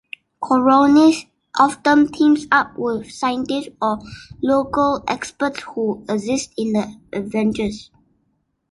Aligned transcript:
Kourounis 0.41 1.27
often 1.59 2.11
teams 2.11 2.47
up 2.51 2.75
with 2.75 3.11
scientists 3.11 3.69
or 3.79 3.99
local 4.41 5.03
experts 5.07 5.59
who 5.61 6.03
assist 6.09 6.51
in 6.57 6.73
the 6.73 6.97
adventures. 7.13 7.91